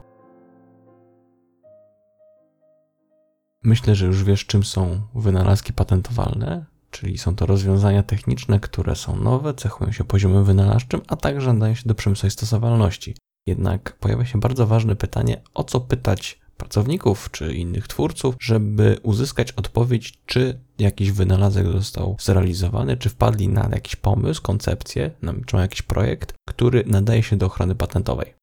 Myślę, 3.63 3.95
że 3.95 4.07
już 4.07 4.25
wiesz, 4.25 4.47
czym 4.47 4.65
są 4.65 5.01
wynalazki 5.15 5.73
patentowalne, 5.73 6.67
czyli 6.91 7.19
są 7.19 7.37
to 7.37 7.47
rozwiązania 7.47 8.03
techniczne, 8.03 8.61
które 8.61 8.97
są 8.97 9.17
nowe, 9.17 9.55
cechują 9.55 9.93
się 9.93 10.05
poziomem 10.05 10.45
wynalazczym, 10.45 11.01
a 11.09 11.17
także 11.17 11.53
nadają 11.53 11.75
się 11.75 11.83
do 11.87 11.95
przemysłowej 11.95 12.31
stosowalności. 12.31 13.17
Jednak 13.47 13.97
pojawia 13.99 14.25
się 14.25 14.41
bardzo 14.41 14.67
ważne 14.67 14.97
pytanie, 14.97 15.43
o 15.55 15.65
co 15.65 15.81
pytać 15.81 16.40
pracowników 16.61 17.31
czy 17.31 17.55
innych 17.55 17.89
twórców, 17.89 18.35
żeby 18.41 18.99
uzyskać 19.03 19.53
odpowiedź, 19.53 20.19
czy 20.27 20.61
jakiś 20.79 21.11
wynalazek 21.11 21.67
został 21.67 22.17
zrealizowany, 22.21 22.97
czy 22.97 23.09
wpadli 23.09 23.49
na 23.49 23.69
jakiś 23.73 23.97
pomysł, 23.97 24.43
koncepcję, 24.43 25.11
czy 25.47 25.57
ma 25.57 25.63
jakiś 25.63 25.83
projekt, 25.83 26.35
który 26.49 26.85
nadaje 26.87 27.23
się 27.23 27.37
do 27.37 27.47
ochrony 27.47 27.75
patentowej. 27.75 28.35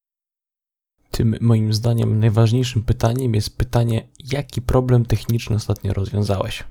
Tym 1.12 1.36
moim 1.42 1.74
zdaniem 1.74 2.20
najważniejszym 2.20 2.84
pytaniem 2.84 3.36
jest 3.36 3.58
pytanie, 3.58 4.08
jaki 4.32 4.62
problem 4.62 5.06
techniczny 5.06 5.56
ostatnio 5.56 5.94
rozwiązałeś. 5.94 6.64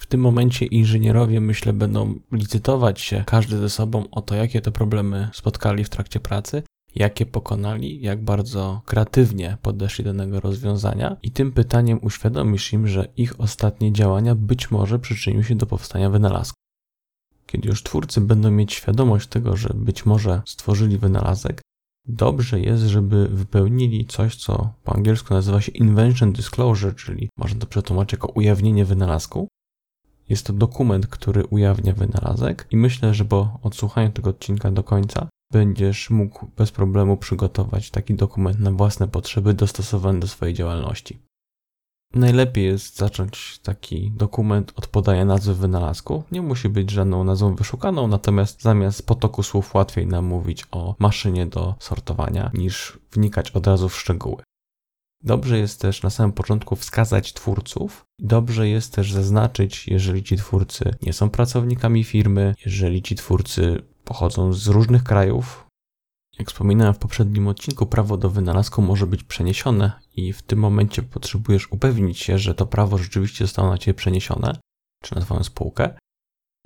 W 0.00 0.06
tym 0.06 0.20
momencie 0.20 0.66
inżynierowie, 0.66 1.40
myślę, 1.40 1.72
będą 1.72 2.14
licytować 2.32 3.00
się 3.00 3.24
każdy 3.26 3.58
ze 3.58 3.70
sobą 3.70 4.04
o 4.10 4.22
to, 4.22 4.34
jakie 4.34 4.60
te 4.60 4.72
problemy 4.72 5.28
spotkali 5.32 5.84
w 5.84 5.88
trakcie 5.88 6.20
pracy, 6.20 6.62
jakie 6.96 7.26
pokonali, 7.26 8.00
jak 8.00 8.24
bardzo 8.24 8.82
kreatywnie 8.84 9.58
podeszli 9.62 10.04
do 10.04 10.12
danego 10.12 10.40
rozwiązania, 10.40 11.16
i 11.22 11.30
tym 11.30 11.52
pytaniem 11.52 11.98
uświadomisz 12.02 12.72
im, 12.72 12.88
że 12.88 13.08
ich 13.16 13.40
ostatnie 13.40 13.92
działania 13.92 14.34
być 14.34 14.70
może 14.70 14.98
przyczyniły 14.98 15.44
się 15.44 15.54
do 15.54 15.66
powstania 15.66 16.10
wynalazku. 16.10 16.56
Kiedy 17.46 17.68
już 17.68 17.82
twórcy 17.82 18.20
będą 18.20 18.50
mieć 18.50 18.72
świadomość 18.72 19.28
tego, 19.28 19.56
że 19.56 19.68
być 19.74 20.06
może 20.06 20.42
stworzyli 20.46 20.98
wynalazek, 20.98 21.60
dobrze 22.08 22.60
jest, 22.60 22.82
żeby 22.82 23.28
wypełnili 23.28 24.06
coś, 24.06 24.36
co 24.36 24.72
po 24.84 24.94
angielsku 24.94 25.34
nazywa 25.34 25.60
się 25.60 25.72
invention 25.72 26.32
disclosure, 26.32 26.94
czyli 26.94 27.28
można 27.38 27.60
to 27.60 27.66
przetłumaczyć 27.66 28.12
jako 28.12 28.28
ujawnienie 28.28 28.84
wynalazku. 28.84 29.48
Jest 30.28 30.46
to 30.46 30.52
dokument, 30.52 31.06
który 31.06 31.46
ujawnia 31.46 31.92
wynalazek 31.92 32.66
i 32.70 32.76
myślę, 32.76 33.14
że 33.14 33.24
po 33.24 33.58
odsłuchaniu 33.62 34.12
tego 34.12 34.30
odcinka 34.30 34.70
do 34.70 34.82
końca 34.82 35.28
będziesz 35.52 36.10
mógł 36.10 36.46
bez 36.56 36.72
problemu 36.72 37.16
przygotować 37.16 37.90
taki 37.90 38.14
dokument 38.14 38.58
na 38.58 38.70
własne 38.70 39.08
potrzeby 39.08 39.54
dostosowany 39.54 40.20
do 40.20 40.28
swojej 40.28 40.54
działalności. 40.54 41.18
Najlepiej 42.14 42.64
jest 42.64 42.96
zacząć 42.96 43.58
taki 43.62 44.10
dokument 44.10 44.72
od 44.76 44.86
podania 44.86 45.24
nazwy 45.24 45.54
wynalazku. 45.54 46.22
Nie 46.32 46.42
musi 46.42 46.68
być 46.68 46.90
żadną 46.90 47.24
nazwą 47.24 47.54
wyszukaną, 47.54 48.08
natomiast 48.08 48.62
zamiast 48.62 49.06
potoku 49.06 49.42
słów 49.42 49.74
łatwiej 49.74 50.06
nam 50.06 50.24
mówić 50.24 50.64
o 50.70 50.94
maszynie 50.98 51.46
do 51.46 51.74
sortowania, 51.78 52.50
niż 52.54 52.98
wnikać 53.12 53.50
od 53.50 53.66
razu 53.66 53.88
w 53.88 53.96
szczegóły. 53.96 54.42
Dobrze 55.24 55.58
jest 55.58 55.80
też 55.80 56.02
na 56.02 56.10
samym 56.10 56.32
początku 56.32 56.76
wskazać 56.76 57.32
twórców. 57.32 58.04
Dobrze 58.20 58.68
jest 58.68 58.94
też 58.94 59.12
zaznaczyć, 59.12 59.88
jeżeli 59.88 60.22
ci 60.22 60.36
twórcy 60.36 60.94
nie 61.02 61.12
są 61.12 61.30
pracownikami 61.30 62.04
firmy, 62.04 62.54
jeżeli 62.64 63.02
ci 63.02 63.14
twórcy 63.14 63.82
pochodzą 64.06 64.52
z 64.52 64.66
różnych 64.66 65.04
krajów, 65.04 65.66
jak 66.38 66.50
wspominałem 66.50 66.94
w 66.94 66.98
poprzednim 66.98 67.48
odcinku, 67.48 67.86
prawo 67.86 68.16
do 68.16 68.30
wynalazku 68.30 68.82
może 68.82 69.06
być 69.06 69.24
przeniesione 69.24 69.92
i 70.16 70.32
w 70.32 70.42
tym 70.42 70.58
momencie 70.58 71.02
potrzebujesz 71.02 71.72
upewnić 71.72 72.18
się, 72.18 72.38
że 72.38 72.54
to 72.54 72.66
prawo 72.66 72.98
rzeczywiście 72.98 73.44
zostało 73.44 73.70
na 73.70 73.78
ciebie 73.78 73.94
przeniesione, 73.94 74.56
czy 75.02 75.14
na 75.14 75.20
twoją 75.20 75.44
spółkę. 75.44 75.96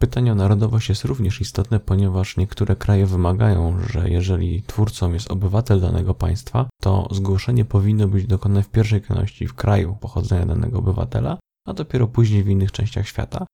Pytanie 0.01 0.33
o 0.33 0.35
narodowość 0.35 0.89
jest 0.89 1.05
również 1.05 1.41
istotne, 1.41 1.81
ponieważ 1.81 2.37
niektóre 2.37 2.77
kraje 2.77 3.07
wymagają, 3.07 3.79
że 3.93 4.11
jeżeli 4.11 4.63
twórcą 4.63 5.13
jest 5.13 5.31
obywatel 5.31 5.81
danego 5.81 6.15
państwa, 6.15 6.69
to 6.83 7.09
zgłoszenie 7.11 7.65
powinno 7.65 8.09
być 8.09 8.27
dokonane 8.27 8.63
w 8.63 8.71
pierwszej 8.71 9.03
kolejności 9.03 9.47
w 9.47 9.55
kraju 9.55 9.97
pochodzenia 10.01 10.47
danego 10.47 10.79
obywatela, 10.79 11.39
a 11.67 11.73
dopiero 11.73 12.09
później 12.09 12.43
w 12.43 12.49
innych 12.49 12.73
częściach 12.73 13.09
świata 13.09 13.47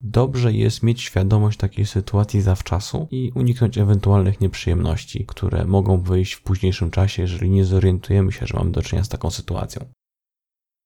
dobrze 0.00 0.52
jest 0.52 0.82
mieć 0.82 1.02
świadomość 1.02 1.58
takiej 1.58 1.86
sytuacji 1.86 2.40
zawczasu 2.40 3.08
i 3.10 3.32
uniknąć 3.34 3.78
ewentualnych 3.78 4.40
nieprzyjemności, 4.40 5.26
które 5.26 5.64
mogą 5.64 6.00
wyjść 6.00 6.32
w 6.32 6.42
późniejszym 6.42 6.90
czasie, 6.90 7.22
jeżeli 7.22 7.50
nie 7.50 7.64
zorientujemy 7.64 8.32
się, 8.32 8.46
że 8.46 8.56
mamy 8.56 8.70
do 8.70 8.82
czynienia 8.82 9.04
z 9.04 9.08
taką 9.08 9.30
sytuacją. 9.30 9.84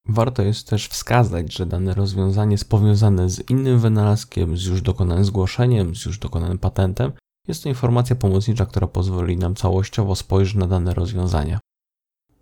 Warto 0.08 0.42
jest 0.42 0.68
też 0.68 0.88
wskazać, 0.88 1.52
że 1.52 1.66
dane 1.66 1.94
rozwiązanie 1.94 2.52
jest 2.52 2.68
powiązane 2.68 3.30
z 3.30 3.50
innym 3.50 3.78
wynalazkiem, 3.78 4.56
z 4.56 4.64
już 4.64 4.82
dokonanym 4.82 5.24
zgłoszeniem, 5.24 5.96
z 5.96 6.04
już 6.04 6.18
dokonanym 6.18 6.58
patentem. 6.58 7.12
Jest 7.48 7.62
to 7.62 7.68
informacja 7.68 8.16
pomocnicza, 8.16 8.66
która 8.66 8.86
pozwoli 8.86 9.36
nam 9.36 9.54
całościowo 9.54 10.16
spojrzeć 10.16 10.54
na 10.54 10.66
dane 10.66 10.94
rozwiązania. 10.94 11.60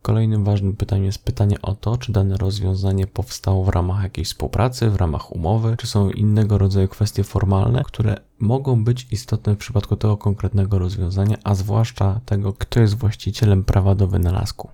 Kolejnym 0.07 0.45
ważnym 0.45 0.77
pytaniem 0.77 1.05
jest 1.05 1.25
pytanie 1.25 1.63
o 1.63 1.75
to, 1.75 1.97
czy 1.97 2.13
dane 2.13 2.37
rozwiązanie 2.37 3.07
powstało 3.07 3.65
w 3.65 3.69
ramach 3.69 4.03
jakiejś 4.03 4.29
współpracy, 4.29 4.91
w 4.91 4.97
ramach 4.97 5.33
umowy, 5.33 5.77
czy 5.79 5.87
są 5.87 6.11
innego 6.11 6.59
rodzaju 6.59 6.89
kwestie 6.89 7.25
formalne, 7.25 7.83
które 7.85 8.17
mogą 8.39 8.85
być 8.85 9.07
istotne 9.11 9.55
w 9.55 9.59
przypadku 9.59 9.97
tego 9.97 10.17
konkretnego 10.17 10.79
rozwiązania, 10.79 11.37
a 11.45 11.55
zwłaszcza 11.55 12.21
tego, 12.27 12.53
kto 12.53 12.81
jest 12.81 12.95
właścicielem 12.95 13.65
prawa 13.65 13.95
do 13.95 14.07
wynalazku. 14.07 14.71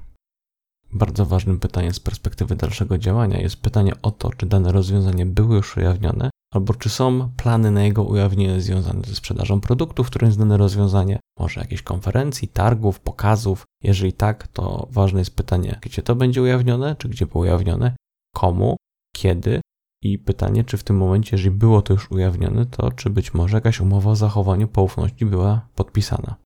Bardzo 0.93 1.27
ważnym 1.27 1.61
pytaniem 1.61 1.95
z 1.95 2.01
perspektywy 2.01 2.57
dalszego 2.57 2.99
działania 2.99 3.41
jest 3.41 3.57
pytanie 3.57 3.93
o 4.03 4.11
to, 4.11 4.31
czy 4.31 4.47
dane 4.47 4.73
rozwiązanie 4.73 5.27
były 5.27 5.57
już 5.57 5.77
ujawnione, 5.77 6.31
albo 6.55 6.75
czy 6.75 6.89
są 6.89 7.31
plany 7.37 7.71
na 7.71 7.83
jego 7.83 8.03
ujawnienie 8.03 8.61
związane 8.61 9.03
ze 9.07 9.15
sprzedażą 9.15 9.61
produktu, 9.61 10.05
w 10.05 10.07
którym 10.07 10.27
jest 10.27 10.39
dane 10.39 10.57
rozwiązanie, 10.57 11.21
może 11.43 11.61
jakiejś 11.61 11.83
konferencji, 11.83 12.49
targów, 12.49 13.01
pokazów. 13.01 13.65
Jeżeli 13.83 14.13
tak, 14.13 14.49
to 14.49 14.89
ważne 14.91 15.19
jest 15.19 15.37
pytanie, 15.37 15.79
gdzie 15.83 16.03
to 16.03 16.15
będzie 16.15 16.43
ujawnione, 16.43 16.97
czy 16.97 17.09
gdzie 17.09 17.27
było 17.27 17.45
ujawnione, 17.45 17.97
komu, 18.35 18.77
kiedy 19.17 19.61
i 20.03 20.19
pytanie, 20.19 20.65
czy 20.65 20.77
w 20.77 20.85
tym 20.85 20.97
momencie, 20.97 21.37
jeżeli 21.37 21.57
było 21.57 21.83
to 21.83 21.93
już 21.93 22.11
ujawnione, 22.11 22.67
to 22.67 22.93
czy 22.93 23.11
być 23.11 23.35
może 23.35 23.57
jakaś 23.57 23.81
umowa 23.81 24.11
o 24.11 24.17
zachowaniu 24.17 24.69
poufności 24.69 25.27
była 25.27 25.69
podpisana. 25.75 26.42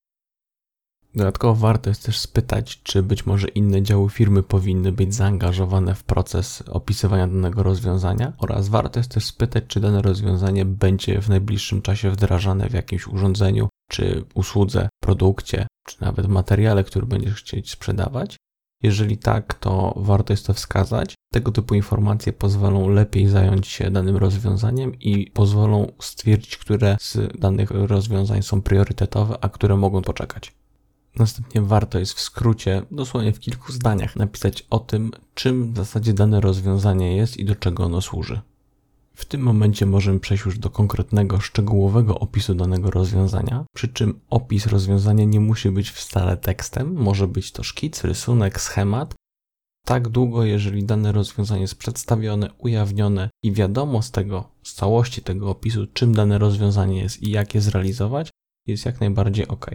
Dodatkowo 1.17 1.55
warto 1.55 1.91
jest 1.91 2.07
też 2.07 2.19
spytać, 2.19 2.83
czy 2.83 3.03
być 3.03 3.27
może 3.27 3.49
inne 3.49 3.83
działy 3.83 4.11
firmy 4.11 4.43
powinny 4.43 4.93
być 4.93 5.15
zaangażowane 5.15 5.95
w 5.95 6.05
proces 6.05 6.63
opisywania 6.69 7.27
danego 7.27 7.63
rozwiązania 7.63 8.33
oraz 8.39 8.69
warto 8.69 9.01
jest 9.01 9.11
też 9.11 9.25
spytać, 9.25 9.65
czy 9.69 9.81
dane 9.81 10.03
rozwiązanie 10.03 10.65
będzie 10.65 11.23
w 11.23 11.29
najbliższym 11.29 11.83
czasie 11.83 12.11
wdrażane 12.11 12.69
w 12.69 12.73
jakimś 12.73 13.07
urządzeniu, 13.07 13.69
czy 13.91 14.25
usłudze, 14.35 14.89
produkcie, 15.03 15.67
czy 15.87 15.97
nawet 16.01 16.29
materiale, 16.29 16.85
który 16.85 17.07
będziesz 17.07 17.35
chcieć 17.35 17.71
sprzedawać. 17.71 18.37
Jeżeli 18.83 19.19
tak, 19.19 19.55
to 19.55 19.95
warto 19.97 20.33
jest 20.33 20.47
to 20.47 20.55
wskazać. 20.55 21.15
Tego 21.33 21.53
typu 21.53 21.75
informacje 21.75 22.33
pozwolą 22.33 22.89
lepiej 22.89 23.29
zająć 23.29 23.67
się 23.67 23.91
danym 23.91 24.17
rozwiązaniem 24.17 24.95
i 24.95 25.31
pozwolą 25.31 25.93
stwierdzić, 26.01 26.57
które 26.57 26.97
z 27.01 27.39
danych 27.39 27.71
rozwiązań 27.71 28.43
są 28.43 28.63
priorytetowe, 28.63 29.39
a 29.41 29.49
które 29.49 29.77
mogą 29.77 30.03
poczekać. 30.03 30.56
Następnie 31.19 31.63
warto 31.63 31.99
jest 31.99 32.13
w 32.13 32.21
skrócie, 32.21 32.83
dosłownie 32.91 33.33
w 33.33 33.41
kilku 33.41 33.73
zdaniach, 33.73 34.17
napisać 34.17 34.67
o 34.71 34.79
tym, 34.79 35.11
czym 35.35 35.73
w 35.73 35.77
zasadzie 35.77 36.13
dane 36.13 36.41
rozwiązanie 36.41 37.17
jest 37.17 37.37
i 37.37 37.45
do 37.45 37.55
czego 37.55 37.85
ono 37.85 38.01
służy. 38.01 38.41
W 39.15 39.25
tym 39.25 39.41
momencie 39.41 39.87
możemy 39.87 40.21
przejść 40.21 40.45
już 40.45 40.59
do 40.59 40.71
konkretnego, 40.71 41.41
szczegółowego 41.41 42.19
opisu 42.19 42.55
danego 42.55 42.91
rozwiązania, 42.91 43.65
przy 43.75 43.89
czym 43.89 44.21
opis 44.31 44.67
rozwiązania 44.67 45.25
nie 45.25 45.41
musi 45.41 45.71
być 45.71 45.91
wcale 45.91 46.37
tekstem, 46.37 46.95
może 46.95 47.29
być 47.29 47.53
to 47.53 47.63
szkic, 47.63 48.05
rysunek, 48.05 48.61
schemat. 48.61 49.15
Tak 49.87 50.09
długo, 50.09 50.45
jeżeli 50.45 50.85
dane 50.85 51.13
rozwiązanie 51.13 51.61
jest 51.61 51.79
przedstawione, 51.79 52.51
ujawnione 52.59 53.31
i 53.43 53.53
wiadomo 53.53 54.03
z 54.03 54.11
tego, 54.11 54.49
z 54.63 54.75
całości 54.75 55.23
tego 55.23 55.51
opisu, 55.51 55.87
czym 55.93 56.15
dane 56.15 56.39
rozwiązanie 56.39 57.01
jest 57.01 57.23
i 57.23 57.31
jak 57.31 57.55
je 57.55 57.61
zrealizować, 57.61 58.31
jest 58.67 58.87
jak 58.87 59.01
najbardziej 59.01 59.49
ok. 59.49 59.71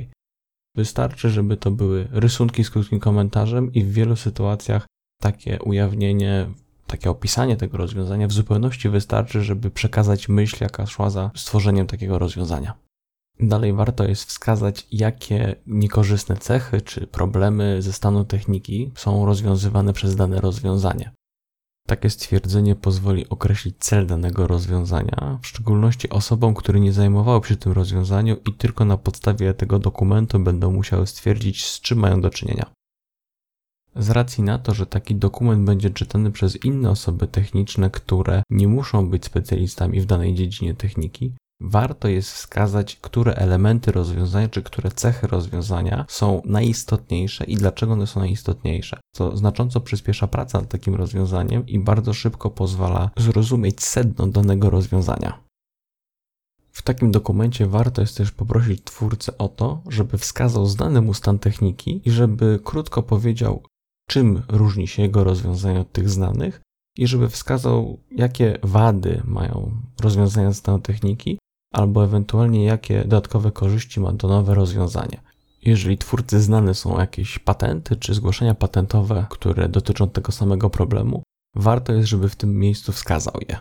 Wystarczy, 0.75 1.29
żeby 1.29 1.57
to 1.57 1.71
były 1.71 2.07
rysunki 2.11 2.63
z 2.63 2.69
krótkim 2.69 2.99
komentarzem 2.99 3.73
i 3.73 3.83
w 3.83 3.93
wielu 3.93 4.15
sytuacjach 4.15 4.85
takie 5.21 5.59
ujawnienie, 5.59 6.49
takie 6.87 7.09
opisanie 7.09 7.57
tego 7.57 7.77
rozwiązania 7.77 8.27
w 8.27 8.31
zupełności 8.31 8.89
wystarczy, 8.89 9.43
żeby 9.43 9.71
przekazać 9.71 10.29
myśl, 10.29 10.57
jaka 10.61 10.85
szła 10.85 11.09
za 11.09 11.31
stworzeniem 11.35 11.87
takiego 11.87 12.19
rozwiązania. 12.19 12.73
Dalej 13.39 13.73
warto 13.73 14.03
jest 14.03 14.23
wskazać, 14.23 14.87
jakie 14.91 15.55
niekorzystne 15.67 16.37
cechy 16.37 16.81
czy 16.81 17.07
problemy 17.07 17.81
ze 17.81 17.93
stanu 17.93 18.25
techniki 18.25 18.91
są 18.95 19.25
rozwiązywane 19.25 19.93
przez 19.93 20.15
dane 20.15 20.41
rozwiązanie. 20.41 21.11
Takie 21.87 22.09
stwierdzenie 22.09 22.75
pozwoli 22.75 23.29
określić 23.29 23.75
cel 23.79 24.07
danego 24.07 24.47
rozwiązania, 24.47 25.39
w 25.41 25.47
szczególności 25.47 26.09
osobom, 26.09 26.53
które 26.53 26.79
nie 26.79 26.93
zajmowały 26.93 27.45
się 27.45 27.55
tym 27.55 27.71
rozwiązaniu 27.71 28.37
i 28.49 28.53
tylko 28.53 28.85
na 28.85 28.97
podstawie 28.97 29.53
tego 29.53 29.79
dokumentu 29.79 30.39
będą 30.39 30.71
musiały 30.71 31.07
stwierdzić, 31.07 31.65
z 31.65 31.81
czym 31.81 31.99
mają 31.99 32.21
do 32.21 32.29
czynienia. 32.29 32.71
Z 33.95 34.09
racji 34.09 34.43
na 34.43 34.59
to, 34.59 34.73
że 34.73 34.85
taki 34.85 35.15
dokument 35.15 35.65
będzie 35.65 35.89
czytany 35.89 36.31
przez 36.31 36.65
inne 36.65 36.89
osoby 36.89 37.27
techniczne, 37.27 37.89
które 37.89 38.43
nie 38.49 38.67
muszą 38.67 39.09
być 39.09 39.25
specjalistami 39.25 40.01
w 40.01 40.05
danej 40.05 40.33
dziedzinie 40.33 40.75
techniki, 40.75 41.33
warto 41.61 42.07
jest 42.07 42.31
wskazać, 42.31 42.95
które 42.95 43.35
elementy 43.35 43.91
rozwiązania, 43.91 44.49
czy 44.49 44.63
które 44.63 44.91
cechy 44.91 45.27
rozwiązania 45.27 46.05
są 46.09 46.41
najistotniejsze 46.45 47.43
i 47.43 47.55
dlaczego 47.55 47.93
one 47.93 48.07
są 48.07 48.19
najistotniejsze, 48.19 48.99
co 49.15 49.37
znacząco 49.37 49.81
przyspiesza 49.81 50.27
pracę 50.27 50.57
nad 50.57 50.69
takim 50.69 50.95
rozwiązaniem 50.95 51.67
i 51.67 51.79
bardzo 51.79 52.13
szybko 52.13 52.49
pozwala 52.49 53.09
zrozumieć 53.17 53.83
sedno 53.83 54.27
danego 54.27 54.69
rozwiązania. 54.69 55.39
W 56.71 56.81
takim 56.81 57.11
dokumencie 57.11 57.67
warto 57.67 58.01
jest 58.01 58.17
też 58.17 58.31
poprosić 58.31 58.83
twórcę 58.83 59.37
o 59.37 59.47
to, 59.47 59.81
żeby 59.89 60.17
wskazał 60.17 60.65
znany 60.65 61.01
mu 61.01 61.13
stan 61.13 61.39
techniki 61.39 62.01
i 62.05 62.11
żeby 62.11 62.59
krótko 62.63 63.03
powiedział, 63.03 63.63
czym 64.09 64.41
różni 64.47 64.87
się 64.87 65.01
jego 65.01 65.23
rozwiązanie 65.23 65.79
od 65.79 65.91
tych 65.91 66.09
znanych 66.09 66.61
i 66.97 67.07
żeby 67.07 67.29
wskazał, 67.29 67.99
jakie 68.11 68.57
wady 68.63 69.21
mają 69.25 69.71
rozwiązania 69.99 70.53
stanu 70.53 70.79
techniki 70.79 71.39
albo 71.71 72.03
ewentualnie 72.03 72.65
jakie 72.65 73.01
dodatkowe 73.01 73.51
korzyści 73.51 73.99
ma 73.99 74.13
to 74.13 74.27
nowe 74.27 74.55
rozwiązanie. 74.55 75.21
Jeżeli 75.61 75.97
twórcy 75.97 76.41
znane 76.41 76.73
są 76.73 76.99
jakieś 76.99 77.39
patenty 77.39 77.95
czy 77.95 78.13
zgłoszenia 78.13 78.55
patentowe, 78.55 79.25
które 79.29 79.69
dotyczą 79.69 80.09
tego 80.09 80.31
samego 80.31 80.69
problemu, 80.69 81.23
warto 81.55 81.93
jest, 81.93 82.09
żeby 82.09 82.29
w 82.29 82.35
tym 82.35 82.59
miejscu 82.59 82.91
wskazał 82.91 83.33
je. 83.49 83.59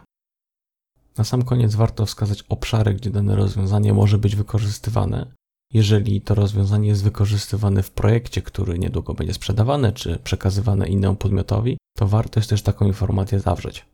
Na 1.18 1.24
sam 1.24 1.42
koniec 1.42 1.74
warto 1.74 2.06
wskazać 2.06 2.44
obszary, 2.48 2.94
gdzie 2.94 3.10
dane 3.10 3.36
rozwiązanie 3.36 3.94
może 3.94 4.18
być 4.18 4.36
wykorzystywane. 4.36 5.32
Jeżeli 5.72 6.20
to 6.20 6.34
rozwiązanie 6.34 6.88
jest 6.88 7.04
wykorzystywane 7.04 7.82
w 7.82 7.90
projekcie, 7.90 8.42
który 8.42 8.78
niedługo 8.78 9.14
będzie 9.14 9.34
sprzedawany 9.34 9.92
czy 9.92 10.18
przekazywane 10.24 10.88
innemu 10.88 11.16
podmiotowi, 11.16 11.78
to 11.96 12.06
warto 12.06 12.40
jest 12.40 12.50
też 12.50 12.62
taką 12.62 12.86
informację 12.86 13.40
zawrzeć. 13.40 13.86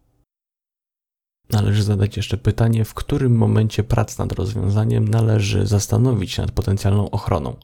Należy 1.51 1.83
zadać 1.83 2.17
jeszcze 2.17 2.37
pytanie, 2.37 2.85
w 2.85 2.95
którym 2.95 3.37
momencie 3.37 3.85
prac 3.85 4.19
nad 4.19 4.33
rozwiązaniem 4.33 5.09
należy 5.09 5.67
zastanowić 5.67 6.33
się 6.33 6.43
nad 6.43 6.51
potencjalną 6.51 7.11
ochroną. 7.11 7.57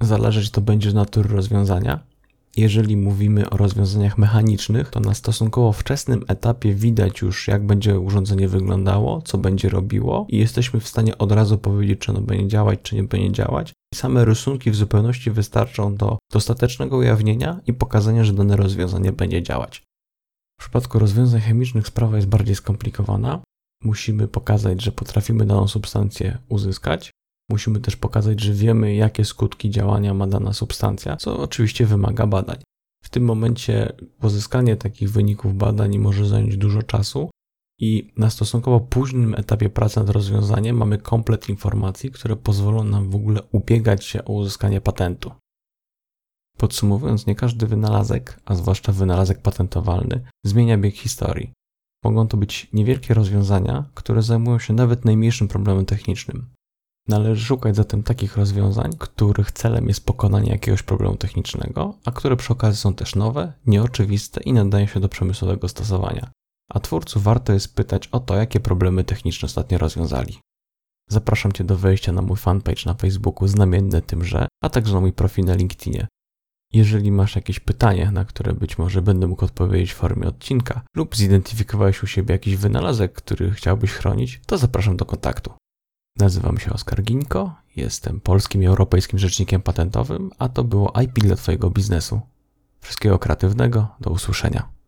Zależeć 0.00 0.50
to 0.50 0.60
będzie 0.60 0.92
natury 0.92 1.28
rozwiązania. 1.28 2.00
Jeżeli 2.56 2.96
mówimy 2.96 3.50
o 3.50 3.56
rozwiązaniach 3.56 4.18
mechanicznych, 4.18 4.90
to 4.90 5.00
na 5.00 5.14
stosunkowo 5.14 5.72
wczesnym 5.72 6.24
etapie 6.28 6.74
widać 6.74 7.20
już, 7.20 7.48
jak 7.48 7.66
będzie 7.66 8.00
urządzenie 8.00 8.48
wyglądało, 8.48 9.22
co 9.22 9.38
będzie 9.38 9.68
robiło, 9.68 10.26
i 10.28 10.38
jesteśmy 10.38 10.80
w 10.80 10.88
stanie 10.88 11.18
od 11.18 11.32
razu 11.32 11.58
powiedzieć, 11.58 11.98
czy 11.98 12.12
ono 12.12 12.20
będzie 12.20 12.48
działać, 12.48 12.78
czy 12.82 12.94
nie 12.94 13.02
będzie 13.02 13.32
działać. 13.32 13.72
Same 13.94 14.24
rysunki 14.24 14.70
w 14.70 14.76
zupełności 14.76 15.30
wystarczą 15.30 15.94
do 15.94 16.18
dostatecznego 16.32 16.96
ujawnienia 16.96 17.60
i 17.66 17.72
pokazania, 17.72 18.24
że 18.24 18.32
dane 18.32 18.56
rozwiązanie 18.56 19.12
będzie 19.12 19.42
działać. 19.42 19.82
W 20.62 20.64
przypadku 20.64 20.98
rozwiązań 20.98 21.40
chemicznych 21.40 21.86
sprawa 21.86 22.16
jest 22.16 22.28
bardziej 22.28 22.54
skomplikowana. 22.54 23.42
Musimy 23.84 24.28
pokazać, 24.28 24.82
że 24.82 24.92
potrafimy 24.92 25.46
daną 25.46 25.68
substancję 25.68 26.38
uzyskać. 26.48 27.10
Musimy 27.50 27.80
też 27.80 27.96
pokazać, 27.96 28.40
że 28.40 28.52
wiemy, 28.52 28.94
jakie 28.94 29.24
skutki 29.24 29.70
działania 29.70 30.14
ma 30.14 30.26
dana 30.26 30.52
substancja, 30.52 31.16
co 31.16 31.38
oczywiście 31.38 31.86
wymaga 31.86 32.26
badań. 32.26 32.56
W 33.04 33.08
tym 33.08 33.24
momencie 33.24 33.92
pozyskanie 34.20 34.76
takich 34.76 35.12
wyników 35.12 35.56
badań 35.56 35.98
może 35.98 36.26
zająć 36.26 36.56
dużo 36.56 36.82
czasu 36.82 37.30
i 37.80 38.12
na 38.16 38.30
stosunkowo 38.30 38.80
późnym 38.80 39.34
etapie 39.34 39.70
pracy 39.70 40.00
nad 40.00 40.10
rozwiązaniem 40.10 40.76
mamy 40.76 40.98
komplet 40.98 41.48
informacji, 41.48 42.10
które 42.10 42.36
pozwolą 42.36 42.84
nam 42.84 43.10
w 43.10 43.16
ogóle 43.16 43.42
ubiegać 43.42 44.04
się 44.04 44.24
o 44.24 44.32
uzyskanie 44.32 44.80
patentu. 44.80 45.32
Podsumowując, 46.56 47.26
nie 47.26 47.34
każdy 47.34 47.66
wynalazek, 47.66 48.40
a 48.44 48.54
zwłaszcza 48.54 48.92
wynalazek 48.92 49.42
patentowalny, 49.42 50.20
zmienia 50.44 50.78
bieg 50.78 50.94
historii. 50.94 51.52
Mogą 52.04 52.28
to 52.28 52.36
być 52.36 52.68
niewielkie 52.72 53.14
rozwiązania, 53.14 53.84
które 53.94 54.22
zajmują 54.22 54.58
się 54.58 54.74
nawet 54.74 55.04
najmniejszym 55.04 55.48
problemem 55.48 55.86
technicznym. 55.86 56.46
Należy 57.08 57.44
szukać 57.44 57.76
zatem 57.76 58.02
takich 58.02 58.36
rozwiązań, 58.36 58.90
których 58.98 59.52
celem 59.52 59.88
jest 59.88 60.06
pokonanie 60.06 60.50
jakiegoś 60.50 60.82
problemu 60.82 61.16
technicznego, 61.16 61.98
a 62.04 62.10
które 62.10 62.36
przy 62.36 62.52
okazji 62.52 62.80
są 62.80 62.94
też 62.94 63.14
nowe, 63.14 63.52
nieoczywiste 63.66 64.42
i 64.42 64.52
nadają 64.52 64.86
się 64.86 65.00
do 65.00 65.08
przemysłowego 65.08 65.68
stosowania. 65.68 66.30
A 66.70 66.80
twórców 66.80 67.22
warto 67.22 67.52
jest 67.52 67.74
pytać 67.74 68.06
o 68.06 68.20
to, 68.20 68.36
jakie 68.36 68.60
problemy 68.60 69.04
techniczne 69.04 69.46
ostatnio 69.46 69.78
rozwiązali. 69.78 70.38
Zapraszam 71.10 71.52
Cię 71.52 71.64
do 71.64 71.76
wejścia 71.76 72.12
na 72.12 72.22
mój 72.22 72.36
fanpage 72.36 72.82
na 72.86 72.94
Facebooku 72.94 73.48
znamienny 73.48 74.02
tymże, 74.02 74.48
a 74.62 74.68
także 74.68 74.94
na 74.94 75.00
mój 75.00 75.12
profil 75.12 75.44
na 75.44 75.54
LinkedInie. 75.54 76.06
Jeżeli 76.72 77.12
masz 77.12 77.36
jakieś 77.36 77.60
pytanie, 77.60 78.10
na 78.10 78.24
które 78.24 78.52
być 78.52 78.78
może 78.78 79.02
będę 79.02 79.26
mógł 79.26 79.44
odpowiedzieć 79.44 79.92
w 79.92 79.96
formie 79.96 80.28
odcinka, 80.28 80.82
lub 80.96 81.16
zidentyfikowałeś 81.16 82.02
u 82.02 82.06
siebie 82.06 82.32
jakiś 82.32 82.56
wynalazek, 82.56 83.12
który 83.12 83.50
chciałbyś 83.50 83.92
chronić, 83.92 84.40
to 84.46 84.58
zapraszam 84.58 84.96
do 84.96 85.04
kontaktu. 85.04 85.52
Nazywam 86.18 86.58
się 86.58 86.72
Oskar 86.72 87.02
Ginko, 87.02 87.54
jestem 87.76 88.20
polskim 88.20 88.62
i 88.62 88.66
europejskim 88.66 89.18
rzecznikiem 89.18 89.62
patentowym, 89.62 90.30
a 90.38 90.48
to 90.48 90.64
było 90.64 90.92
IP 91.02 91.12
dla 91.12 91.36
Twojego 91.36 91.70
biznesu. 91.70 92.20
Wszystkiego 92.80 93.18
kreatywnego, 93.18 93.88
do 94.00 94.10
usłyszenia. 94.10 94.72